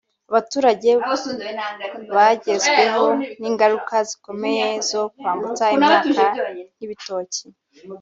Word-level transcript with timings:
Abaturage 0.31 0.89
bagezweho 2.15 3.03
n’ingaruka 3.41 3.95
zikomeye 4.09 4.67
zo 4.89 5.01
kwambutsa 5.17 5.65
imyaka 5.75 6.09
nk’ibitoki 6.75 7.43